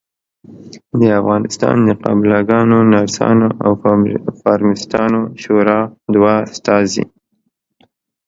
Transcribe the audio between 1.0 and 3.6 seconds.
افغانستان د قابلګانو، نرسانو